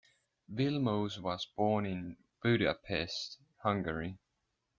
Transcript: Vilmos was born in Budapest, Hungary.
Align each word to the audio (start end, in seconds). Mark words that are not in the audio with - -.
Vilmos 0.51 1.21
was 1.21 1.45
born 1.55 1.85
in 1.85 2.17
Budapest, 2.41 3.37
Hungary. 3.61 4.17